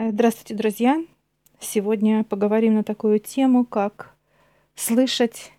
Э, 0.00 0.12
Здравствуйте, 0.12 0.54
друзья! 0.54 1.04
Сегодня 1.58 2.24
поговорим 2.24 2.72
на 2.72 2.82
такую 2.82 3.20
тему, 3.20 3.66
как 3.66 4.16
слышать 4.74 5.52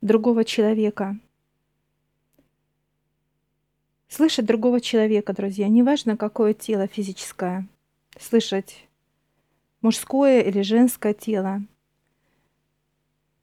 другого 0.00 0.44
человека. 0.44 1.16
Слышать 4.08 4.46
другого 4.46 4.80
человека, 4.80 5.32
друзья, 5.32 5.68
неважно, 5.68 6.16
какое 6.16 6.54
тело 6.54 6.88
физическое. 6.88 7.68
Слышать 8.18 8.88
мужское 9.80 10.40
или 10.40 10.62
женское 10.62 11.14
тело, 11.14 11.62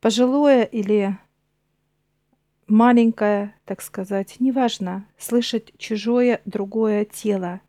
пожилое 0.01 0.63
или 0.63 1.17
маленькое, 2.67 3.55
так 3.63 3.81
сказать, 3.81 4.35
неважно, 4.41 5.07
слышать 5.17 5.71
чужое 5.77 6.41
другое 6.43 7.05
тело. 7.05 7.61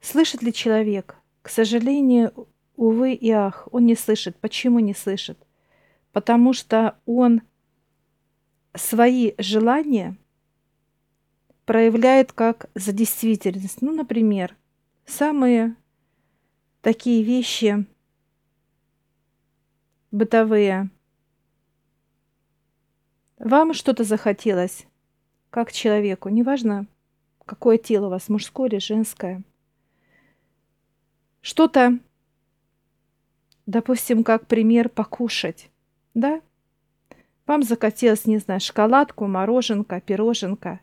Слышит 0.00 0.42
ли 0.42 0.52
человек? 0.52 1.16
К 1.42 1.48
сожалению, 1.48 2.48
увы 2.76 3.14
и 3.14 3.30
ах, 3.30 3.68
он 3.72 3.86
не 3.86 3.96
слышит. 3.96 4.36
Почему 4.36 4.78
не 4.78 4.94
слышит? 4.94 5.38
Потому 6.12 6.52
что 6.52 6.98
он 7.06 7.42
свои 8.74 9.32
желания 9.38 10.16
проявляет 11.64 12.32
как 12.32 12.70
за 12.74 12.92
действительность. 12.92 13.82
Ну, 13.82 13.92
например, 13.92 14.56
самые 15.04 15.74
такие 16.80 17.22
вещи 17.22 17.86
бытовые. 20.10 20.90
Вам 23.38 23.74
что-то 23.74 24.04
захотелось, 24.04 24.86
как 25.50 25.72
человеку, 25.72 26.28
неважно, 26.28 26.86
какое 27.44 27.78
тело 27.78 28.06
у 28.06 28.10
вас, 28.10 28.28
мужское 28.28 28.68
или 28.68 28.78
женское. 28.78 29.42
Что-то, 31.48 31.98
допустим, 33.64 34.22
как 34.22 34.46
пример, 34.46 34.90
покушать, 34.90 35.70
да? 36.12 36.42
Вам 37.46 37.62
захотелось, 37.62 38.26
не 38.26 38.36
знаю, 38.36 38.60
шоколадку, 38.60 39.26
мороженка, 39.26 40.02
пироженка. 40.02 40.80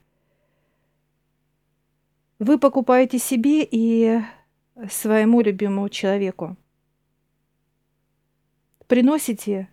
Вы 2.40 2.58
покупаете 2.58 3.20
себе 3.20 3.64
и 3.64 4.22
своему 4.90 5.42
любимому 5.42 5.88
человеку. 5.90 6.58
Приносите 8.88 9.70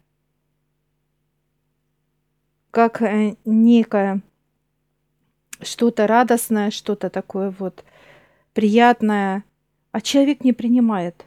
как 2.71 3.01
э, 3.01 3.37
некое 3.47 4.21
что-то 5.63 6.07
радостное, 6.07 6.71
что-то 6.71 7.09
такое 7.09 7.49
вот 7.51 7.83
приятное, 8.53 9.45
а 9.93 10.01
человек 10.01 10.43
не 10.43 10.53
принимает. 10.53 11.27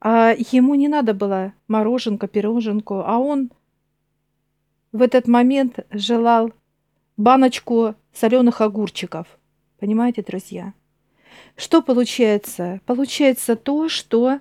А 0.00 0.34
ему 0.52 0.74
не 0.76 0.88
надо 0.88 1.12
было 1.12 1.52
мороженка, 1.68 2.26
пироженку, 2.26 3.02
а 3.04 3.18
он 3.18 3.50
в 4.92 5.02
этот 5.02 5.28
момент 5.28 5.80
желал 5.90 6.52
баночку 7.16 7.94
соленых 8.12 8.60
огурчиков. 8.60 9.26
Понимаете, 9.78 10.22
друзья? 10.22 10.72
Что 11.56 11.82
получается? 11.82 12.80
Получается 12.86 13.56
то, 13.56 13.88
что 13.88 14.40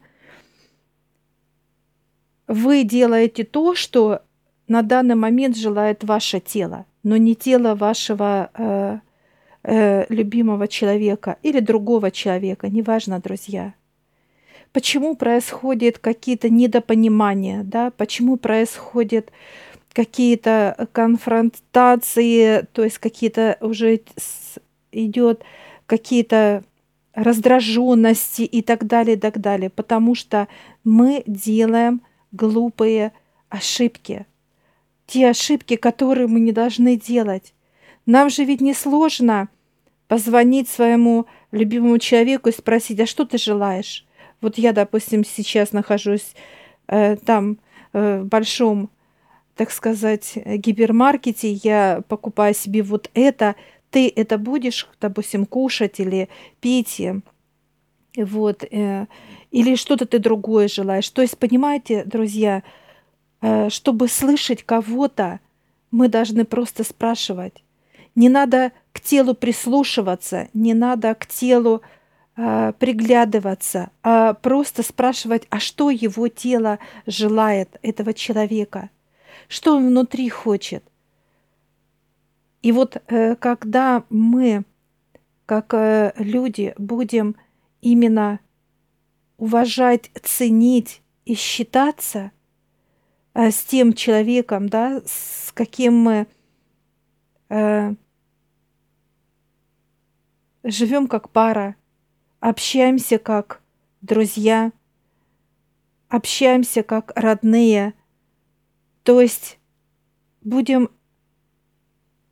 вы 2.47 2.84
делаете 2.84 3.44
то, 3.44 3.75
что 3.75 4.22
на 4.67 4.81
данный 4.81 5.16
момент 5.16 5.58
желает 5.58 6.03
ваше 6.03 6.40
тело, 6.40 6.86
но 7.03 7.17
не 7.17 7.36
тело 7.36 7.75
вашего 7.75 8.50
э, 8.53 9.00
э, 9.70 10.06
любимого 10.09 10.67
человека 10.67 11.38
или 11.44 11.59
другого 11.59 12.12
человека, 12.12 12.70
неважно, 12.70 13.20
друзья. 13.20 13.73
Почему 14.72 15.16
происходят 15.16 16.00
какие-то 16.00 16.50
недопонимания, 16.50 17.64
да? 17.64 17.92
Почему 17.92 18.38
происходят 18.38 19.31
какие-то 19.94 20.88
конфронтации, 20.91 22.68
то 22.74 22.84
есть 22.84 22.97
какие-то 23.00 23.58
уже 23.62 24.02
идет 24.91 25.44
какие-то 25.85 26.63
раздраженности 27.13 28.44
и 28.44 28.62
так 28.62 28.85
далее, 28.85 29.18
и 29.18 29.19
так 29.19 29.40
далее, 29.40 29.69
потому 29.69 30.16
что 30.16 30.47
мы 30.84 31.24
делаем 31.25 32.02
глупые 32.31 33.12
ошибки, 33.50 34.25
те 35.08 35.29
ошибки, 35.29 35.75
которые 35.75 36.28
мы 36.28 36.40
не 36.40 36.52
должны 36.52 36.96
делать. 36.96 37.53
Нам 38.06 38.29
же 38.29 38.44
ведь 38.44 38.62
не 38.62 38.74
сложно 38.74 39.50
позвонить 40.09 40.68
своему 40.68 41.28
любимому 41.52 42.00
человеку 42.00 42.50
и 42.50 42.52
спросить, 42.52 43.00
а 43.00 43.06
что 43.06 43.25
ты 43.25 43.38
желаешь? 43.38 44.06
Вот 44.42 44.58
я, 44.58 44.74
допустим, 44.74 45.24
сейчас 45.24 45.72
нахожусь 45.72 46.34
э, 46.88 47.16
там 47.18 47.59
э, 47.94 48.20
в 48.22 48.25
большом, 48.25 48.90
так 49.56 49.72
сказать, 49.72 50.34
гипермаркете, 50.36 51.52
я 51.52 52.02
покупаю 52.08 52.56
себе 52.56 52.81
вот 52.81 53.12
это, 53.14 53.56
ты 53.92 54.12
это 54.14 54.38
будешь, 54.40 54.88
допустим, 55.00 55.46
кушать 55.46 56.00
или 56.00 56.28
пить, 56.59 57.02
вот, 58.18 58.64
э, 58.64 59.06
или 59.52 59.76
что-то 59.76 60.08
ты 60.08 60.18
другое 60.18 60.68
желаешь. 60.68 61.09
То 61.09 61.22
есть, 61.22 61.38
понимаете, 61.38 62.03
друзья, 62.03 62.64
э, 63.41 63.70
чтобы 63.70 64.08
слышать 64.08 64.64
кого-то, 64.64 65.40
мы 65.91 66.08
должны 66.08 66.46
просто 66.46 66.84
спрашивать. 66.84 67.64
Не 68.16 68.30
надо 68.30 68.72
к 68.99 69.01
телу 69.01 69.33
прислушиваться, 69.33 70.49
не 70.53 70.73
надо 70.73 71.15
к 71.15 71.25
телу 71.25 71.81
э, 72.35 72.73
приглядываться, 72.77 73.91
а 74.03 74.33
просто 74.33 74.83
спрашивать, 74.83 75.43
а 75.49 75.61
что 75.61 75.89
его 75.89 76.27
тело 76.27 76.79
желает 77.05 77.79
этого 77.81 78.13
человека, 78.13 78.89
что 79.47 79.77
он 79.77 79.87
внутри 79.87 80.27
хочет. 80.27 80.83
И 82.61 82.73
вот 82.73 83.01
э, 83.07 83.37
когда 83.37 84.03
мы, 84.09 84.65
как 85.45 85.73
э, 85.73 86.11
люди, 86.17 86.75
будем 86.77 87.37
именно 87.79 88.41
уважать, 89.37 90.11
ценить 90.21 91.01
и 91.23 91.35
считаться 91.35 92.31
э, 93.33 93.49
с 93.49 93.63
тем 93.63 93.93
человеком, 93.93 94.67
да, 94.67 95.01
с 95.05 95.53
каким 95.53 95.95
мы 95.95 96.27
э, 97.47 97.93
живем 100.64 101.08
как 101.08 101.30
пара, 101.30 101.75
общаемся 102.40 103.18
как 103.18 103.62
друзья, 104.02 104.72
общаемся 106.08 106.84
как 106.84 107.12
родные, 107.16 107.94
то 109.03 109.22
есть 109.22 109.59
будем 110.42 110.90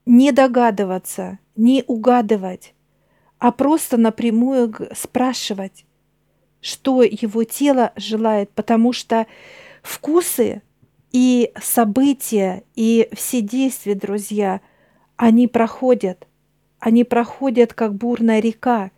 не 0.06 0.32
догадываться, 0.32 1.40
не 1.56 1.84
угадывать, 1.88 2.74
а 3.40 3.52
просто 3.52 3.98
напрямую 3.98 4.74
спрашивать, 4.96 5.86
что 6.62 7.04
его 7.04 7.44
тело 7.44 7.94
желает, 7.96 8.50
потому 8.52 8.94
что 8.94 9.28
вкусы 9.84 10.62
и 11.12 11.52
события, 11.62 12.64
и 12.76 13.10
все 13.14 13.42
действия, 13.42 13.96
друзья, 13.96 14.62
они 15.16 15.48
проходят, 15.48 16.28
они 16.80 17.04
проходят 17.04 17.74
как 17.74 17.96
бурная 17.96 18.40
река. 18.40 18.92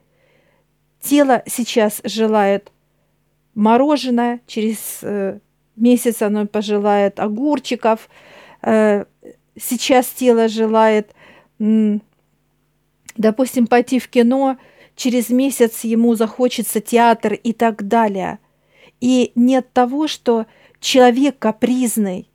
Тело 1.01 1.43
сейчас 1.45 2.01
желает 2.03 2.71
мороженое, 3.55 4.41
через 4.47 4.99
э, 5.01 5.39
месяц 5.75 6.21
оно 6.21 6.45
пожелает 6.45 7.19
огурчиков, 7.19 8.09
э, 8.61 9.05
сейчас 9.59 10.07
тело 10.07 10.47
желает, 10.47 11.13
допустим, 13.17 13.67
пойти 13.67 13.99
в 13.99 14.07
кино, 14.09 14.57
через 14.95 15.29
месяц 15.29 15.83
ему 15.83 16.15
захочется 16.15 16.81
театр 16.81 17.33
и 17.33 17.53
так 17.53 17.87
далее. 17.87 18.39
И 18.99 19.31
не 19.35 19.57
от 19.57 19.71
того, 19.71 20.07
что 20.07 20.45
человек 20.79 21.39
капризный, 21.39 22.29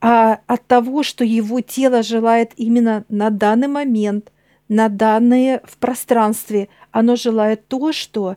а 0.00 0.40
от 0.46 0.66
того, 0.66 1.02
что 1.02 1.24
его 1.24 1.60
тело 1.60 2.02
желает 2.02 2.52
именно 2.56 3.04
на 3.08 3.30
данный 3.30 3.68
момент, 3.68 4.32
на 4.72 4.88
данное 4.88 5.60
в 5.64 5.76
пространстве. 5.76 6.70
Оно 6.92 7.14
желает 7.14 7.68
то, 7.68 7.92
что 7.92 8.36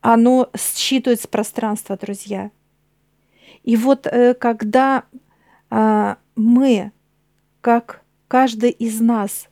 оно 0.00 0.48
считывает 0.56 1.20
с 1.20 1.26
пространства, 1.26 1.98
друзья. 1.98 2.50
И 3.62 3.76
вот 3.76 4.06
э, 4.06 4.32
когда 4.32 5.04
а, 5.68 6.16
мы 6.34 6.92
как 7.60 8.02
каждый 8.26 8.70
из 8.70 9.02
нас 9.02 9.50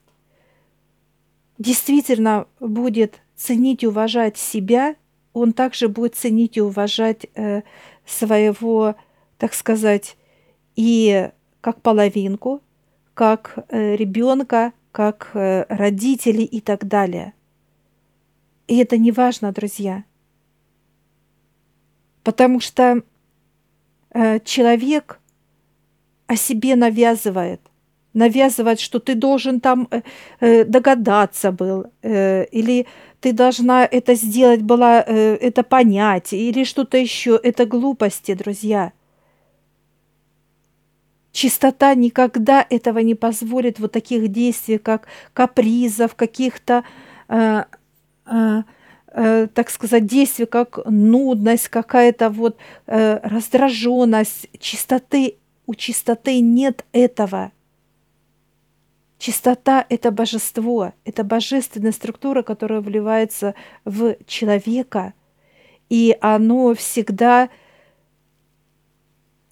действительно 1.59 2.47
будет 2.59 3.21
ценить 3.37 3.83
и 3.83 3.87
уважать 3.87 4.39
себя, 4.39 4.97
он 5.35 5.53
также 5.53 5.89
будет 5.89 6.15
ценить 6.15 6.57
и 6.57 6.63
уважать 6.63 7.27
э, 7.35 7.61
своего, 8.07 8.97
так 9.37 9.53
сказать, 9.53 10.17
и 10.75 11.31
как 11.61 11.83
половинку, 11.83 12.63
как 13.13 13.59
э, 13.69 13.95
ребенка, 13.95 14.73
как 14.99 15.31
э, 15.35 15.65
родители 15.69 16.43
и 16.43 16.61
так 16.61 16.89
далее. 16.89 17.33
И 18.67 18.79
это 18.79 18.99
не 18.99 19.13
важно, 19.13 19.53
друзья. 19.53 20.03
Потому 22.25 22.59
что 22.59 23.03
э, 24.11 24.41
человек 24.41 25.21
о 26.27 26.35
себе 26.35 26.75
навязывает. 26.75 27.61
Навязывает, 28.13 28.81
что 28.81 28.99
ты 28.99 29.15
должен 29.15 29.61
там 29.61 29.87
э, 29.91 30.03
э 30.41 30.65
догадаться 30.65 31.53
был, 31.53 31.85
э, 32.03 32.47
или 32.47 32.87
ты 33.21 33.33
должна 33.33 33.85
это 33.85 34.17
сделать, 34.17 34.63
была, 34.63 35.05
э, 35.07 35.37
это 35.41 35.63
понять, 35.63 36.33
или 36.33 36.65
что-то 36.65 36.99
еще. 36.99 37.39
Это 37.45 37.67
глупости, 37.67 38.35
друзья. 38.35 38.93
Чистота 41.39 41.95
никогда 41.95 42.67
этого 42.69 42.99
не 42.99 43.15
позволит, 43.15 43.79
вот 43.79 43.93
таких 43.93 44.27
действий, 44.27 44.77
как 44.77 45.07
капризов, 45.35 46.17
каких-то, 46.17 46.83
э, 47.29 47.63
э, 48.27 48.63
э, 49.13 49.47
так 49.55 49.71
сказать, 49.71 50.05
действий, 50.05 50.47
как 50.47 50.81
нудность, 50.87 51.69
какая-то 51.69 52.31
вот 52.31 52.57
э, 52.89 53.21
раздраженность. 53.23 54.49
Чистоты, 54.59 55.37
у 55.67 55.77
чистоты 55.77 56.41
нет 56.41 56.85
этого. 56.91 57.53
Чистота– 59.21 59.87
это 59.89 60.11
божество, 60.11 60.93
это 61.05 61.23
божественная 61.23 61.93
структура, 61.93 62.43
которая 62.43 62.81
вливается 62.81 63.55
в 63.85 64.17
человека, 64.27 65.15
и 65.89 66.19
оно 66.21 66.75
всегда 66.75 67.49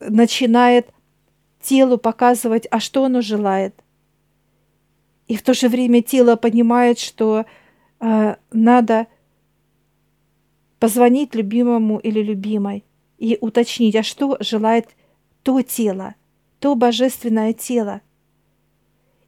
начинает 0.00 0.88
телу 1.66 1.98
показывать, 1.98 2.66
а 2.70 2.78
что 2.78 3.04
оно 3.04 3.20
желает. 3.20 3.74
И 5.26 5.36
в 5.36 5.42
то 5.42 5.52
же 5.52 5.68
время 5.68 6.02
тело 6.02 6.36
понимает, 6.36 6.98
что 7.00 7.44
э, 8.00 8.36
надо 8.52 9.06
позвонить 10.78 11.34
любимому 11.34 11.98
или 11.98 12.22
любимой 12.22 12.84
и 13.18 13.36
уточнить, 13.40 13.96
а 13.96 14.04
что 14.04 14.36
желает 14.40 14.90
то 15.42 15.60
тело, 15.62 16.14
то 16.60 16.76
божественное 16.76 17.52
тело. 17.52 18.00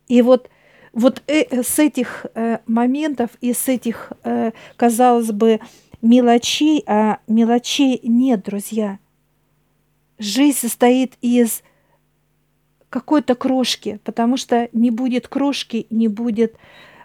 И 0.06 0.22
вот, 0.22 0.48
вот 0.92 1.22
э, 1.26 1.62
с 1.62 1.78
этих 1.80 2.26
э, 2.34 2.58
моментов 2.66 3.30
и 3.40 3.52
с 3.52 3.66
этих, 3.66 4.12
э, 4.22 4.52
казалось 4.76 5.32
бы, 5.32 5.58
мелочей, 6.02 6.84
а 6.86 7.18
мелочей 7.26 7.98
нет, 8.04 8.44
друзья. 8.44 9.00
Жизнь 10.18 10.58
состоит 10.58 11.14
из 11.20 11.62
какой-то 12.90 13.34
крошки, 13.34 14.00
потому 14.04 14.36
что 14.36 14.68
не 14.72 14.90
будет 14.90 15.28
крошки, 15.28 15.86
не 15.90 16.08
будет 16.08 16.56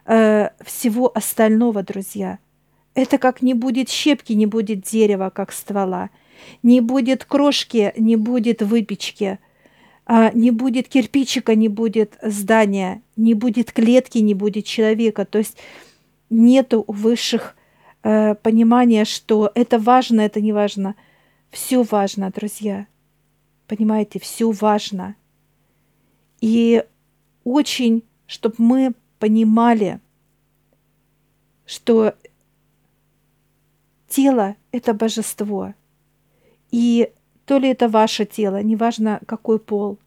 э, 0.05 0.49
всего 0.63 1.11
остального, 1.13 1.83
друзья. 1.83 2.39
Это 2.95 3.17
как 3.17 3.41
не 3.41 3.53
будет 3.53 3.89
щепки, 3.89 4.33
не 4.33 4.45
будет 4.45 4.81
дерева, 4.81 5.31
как 5.33 5.51
ствола. 5.51 6.09
Не 6.61 6.81
будет 6.81 7.25
крошки, 7.25 7.93
не 7.97 8.15
будет 8.15 8.61
выпечки. 8.61 9.39
А 10.05 10.31
не 10.33 10.51
будет 10.51 10.89
кирпичика, 10.89 11.55
не 11.55 11.69
будет 11.69 12.17
здания, 12.21 13.01
не 13.15 13.33
будет 13.33 13.71
клетки, 13.71 14.17
не 14.17 14.33
будет 14.33 14.65
человека. 14.65 15.25
То 15.25 15.37
есть 15.37 15.57
нету 16.29 16.83
высших 16.87 17.55
э, 18.03 18.35
понимания, 18.35 19.05
что 19.05 19.51
это 19.55 19.79
важно, 19.79 20.21
это 20.21 20.41
не 20.41 20.51
важно. 20.51 20.95
Все 21.51 21.83
важно, 21.83 22.31
друзья. 22.31 22.85
Понимаете, 23.67 24.19
все 24.19 24.51
важно. 24.51 25.15
И 26.43 26.83
очень, 27.45 28.03
чтобы 28.27 28.55
мы 28.57 28.93
понимали, 29.17 30.01
что 31.65 32.15
тело– 34.09 34.57
это 34.73 34.93
божество. 34.93 35.73
И 36.69 37.13
то 37.45 37.59
ли 37.59 37.69
это 37.69 37.87
ваше 37.87 38.25
тело, 38.25 38.61
неважно 38.61 39.21
какой 39.25 39.57
пол, 39.57 39.99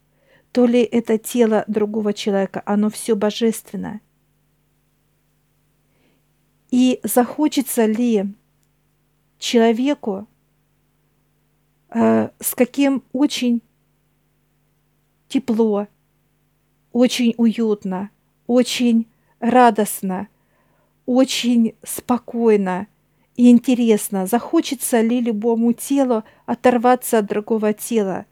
то 0.53 0.67
ли 0.67 0.83
это 0.83 1.17
тело 1.17 1.65
другого 1.69 2.12
человека, 2.12 2.62
оно 2.67 2.91
все 2.91 3.17
божественное. 3.17 4.03
И 6.71 7.00
захочется 7.03 7.87
ли 7.87 8.27
человеку, 9.38 10.29
э, 11.88 12.29
с 12.41 12.55
каким 12.55 13.03
очень 13.15 13.62
тепло, 15.29 15.88
очень 16.97 17.35
уютно, 17.37 18.09
очень 18.47 19.07
радостно, 19.39 20.29
очень 21.05 21.75
спокойно 21.83 22.87
и 23.35 23.51
интересно, 23.51 24.27
захочется 24.27 25.03
ли 25.03 25.21
любому 25.21 25.75
телу 25.75 26.25
оторваться 26.47 27.19
от 27.19 27.27
другого 27.27 27.75
тела. 27.75 28.25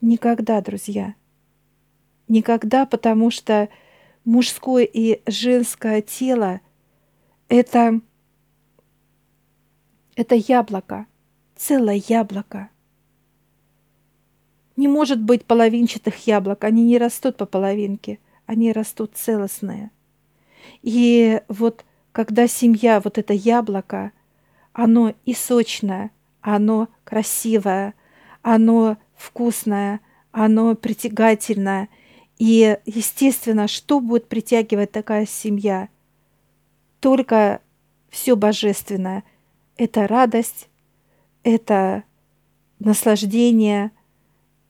Никогда, 0.00 0.60
друзья. 0.62 1.14
Никогда, 2.26 2.86
потому 2.86 3.30
что 3.30 3.68
мужское 4.24 4.82
и 4.82 5.22
женское 5.30 6.02
тело– 6.02 6.60
это, 7.48 8.00
это 10.16 10.34
яблоко, 10.34 11.06
целое 11.54 12.02
яблоко– 12.08 12.68
не 14.76 14.88
может 14.88 15.20
быть 15.20 15.44
половинчатых 15.44 16.26
яблок, 16.26 16.64
они 16.64 16.84
не 16.84 16.98
растут 16.98 17.36
по 17.36 17.46
половинке, 17.46 18.18
они 18.46 18.72
растут 18.72 19.12
целостные. 19.14 19.90
И 20.82 21.40
вот 21.48 21.84
когда 22.12 22.48
семья, 22.48 23.00
вот 23.00 23.18
это 23.18 23.32
яблоко, 23.32 24.12
оно 24.72 25.14
и 25.24 25.34
сочное, 25.34 26.10
оно 26.40 26.88
красивое, 27.04 27.94
оно 28.42 28.96
вкусное, 29.16 30.00
оно 30.30 30.74
притягательное. 30.74 31.88
И, 32.38 32.78
естественно, 32.84 33.68
что 33.68 34.00
будет 34.00 34.28
притягивать 34.28 34.92
такая 34.92 35.26
семья? 35.26 35.88
Только 37.00 37.60
все 38.10 38.36
божественное. 38.36 39.24
Это 39.76 40.06
радость, 40.06 40.68
это 41.42 42.04
наслаждение, 42.78 43.90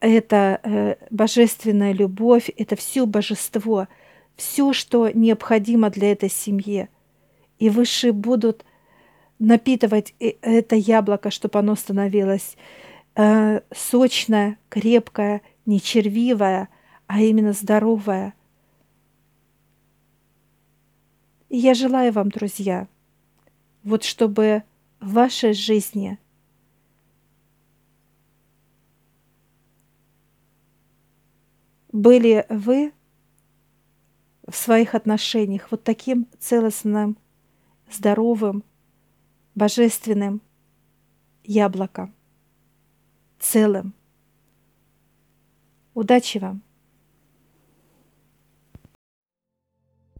это 0.00 0.60
э, 0.62 0.96
божественная 1.10 1.92
любовь, 1.92 2.50
это 2.56 2.76
все 2.76 3.06
божество, 3.06 3.88
все, 4.36 4.72
что 4.72 5.10
необходимо 5.10 5.90
для 5.90 6.12
этой 6.12 6.30
семьи. 6.30 6.88
И 7.58 7.70
высшие 7.70 8.12
будут 8.12 8.64
напитывать 9.38 10.14
это 10.18 10.76
яблоко, 10.76 11.30
чтобы 11.30 11.58
оно 11.58 11.74
становилось 11.74 12.56
э, 13.14 13.60
сочное, 13.74 14.58
крепкое, 14.68 15.42
не 15.64 15.80
червивое, 15.80 16.68
а 17.06 17.20
именно 17.20 17.52
здоровое. 17.52 18.34
И 21.48 21.56
я 21.56 21.74
желаю 21.74 22.12
вам, 22.12 22.28
друзья, 22.28 22.88
вот 23.84 24.04
чтобы 24.04 24.64
в 25.00 25.12
вашей 25.12 25.52
жизни– 25.52 26.18
были 31.96 32.44
вы 32.50 32.92
в 34.46 34.54
своих 34.54 34.94
отношениях 34.94 35.70
вот 35.70 35.82
таким 35.82 36.28
целостным, 36.38 37.16
здоровым, 37.90 38.64
божественным 39.54 40.42
яблоком, 41.42 42.14
целым. 43.38 43.94
Удачи 45.94 46.36
вам! 46.36 46.62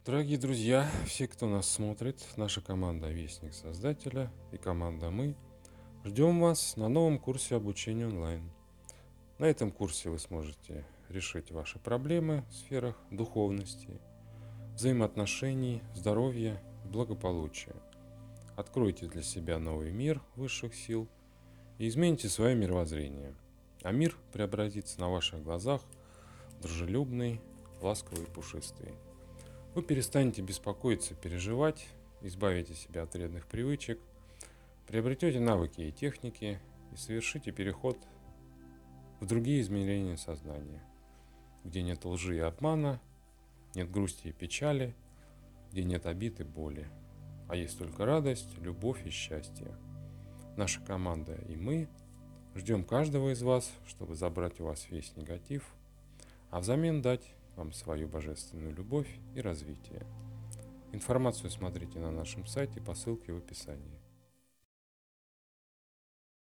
Дорогие 0.07 0.39
друзья, 0.39 0.89
все, 1.07 1.29
кто 1.29 1.47
нас 1.47 1.69
смотрит, 1.69 2.25
наша 2.37 2.63
команда 2.63 3.11
Вестник 3.11 3.53
Создателя 3.53 4.33
и 4.51 4.57
команда 4.57 5.11
Мы, 5.11 5.37
ждем 6.05 6.41
вас 6.41 6.77
на 6.77 6.89
новом 6.89 7.19
курсе 7.19 7.57
обучения 7.57 8.07
онлайн. 8.07 8.51
На 9.39 9.45
этом 9.45 9.71
курсе 9.71 10.09
вы 10.09 10.19
сможете 10.19 10.87
решить 11.09 11.51
ваши 11.51 11.79
проблемы 11.79 12.45
в 12.51 12.55
сферах 12.55 12.97
духовности, 13.11 14.01
взаимоотношений, 14.75 15.83
здоровья 15.95 16.61
благополучия. 16.85 17.75
Откройте 18.57 19.07
для 19.07 19.23
себя 19.23 19.59
новый 19.59 19.93
мир 19.93 20.23
высших 20.35 20.75
сил 20.75 21.09
и 21.79 21.89
измените 21.89 22.29
свое 22.29 22.55
мировоззрение. 22.55 23.35
А 23.83 23.93
мир 23.93 24.17
преобразится 24.33 25.01
на 25.01 25.11
ваших 25.11 25.43
глазах 25.43 25.83
дружелюбный, 26.63 27.41
ласковый 27.83 28.25
и 28.25 28.31
пушистый. 28.31 28.93
Вы 29.75 29.83
перестанете 29.83 30.43
беспокоиться, 30.43 31.15
переживать, 31.15 31.87
избавите 32.23 32.75
себя 32.75 33.03
от 33.03 33.13
вредных 33.15 33.47
привычек, 33.47 34.01
приобретете 34.87 35.39
навыки 35.39 35.83
и 35.83 35.93
техники 35.93 36.59
и 36.93 36.97
совершите 36.97 37.53
переход 37.53 37.99
в 39.21 39.27
другие 39.27 39.61
измерения 39.61 40.17
сознания 40.17 40.83
где 41.67 41.83
нет 41.83 42.05
лжи 42.05 42.37
и 42.37 42.41
обмана, 42.41 43.01
нет 43.75 43.91
грусти 43.91 44.29
и 44.29 44.33
печали, 44.33 44.95
где 45.71 45.85
нет 45.85 46.07
обид 46.07 46.41
и 46.41 46.45
боли, 46.45 46.89
а 47.49 47.57
есть 47.57 47.79
только 47.79 48.07
радость, 48.07 48.57
любовь 48.59 49.05
и 49.05 49.11
счастье. 49.11 49.77
Наша 50.57 50.81
команда 50.81 51.35
и 51.49 51.57
мы 51.57 51.89
ждем 52.55 52.85
каждого 52.85 53.33
из 53.33 53.43
вас, 53.43 53.71
чтобы 53.87 54.15
забрать 54.15 54.61
у 54.61 54.65
вас 54.65 54.89
весь 54.91 55.15
негатив, 55.17 55.65
а 56.51 56.61
взамен 56.61 57.03
дать 57.03 57.35
вам 57.57 57.73
свою 57.73 58.09
божественную 58.09 58.75
любовь 58.75 59.09
и 59.35 59.41
развитие. 59.41 60.07
Информацию 60.93 61.51
смотрите 61.51 61.99
на 61.99 62.11
нашем 62.11 62.47
сайте 62.47 62.81
по 62.81 62.95
ссылке 62.95 63.33
в 63.33 63.39
описании. 63.39 64.01